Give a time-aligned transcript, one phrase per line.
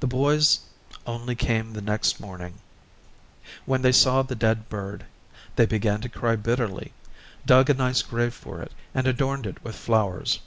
[0.00, 0.58] The boys
[1.06, 2.54] only came the next morning;
[3.66, 5.04] when they saw the dead bird,
[5.54, 6.92] they began to cry bitterly,
[7.46, 10.40] dug a nice grave for it, and adorned it with flowers.